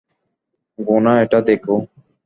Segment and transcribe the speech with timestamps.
[0.79, 1.75] গুনা, এটা দেখো।